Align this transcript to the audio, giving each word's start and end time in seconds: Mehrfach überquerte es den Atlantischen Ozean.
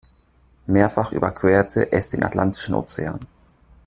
Mehrfach 0.65 1.11
überquerte 1.11 1.91
es 1.91 2.09
den 2.09 2.23
Atlantischen 2.23 2.73
Ozean. 2.73 3.27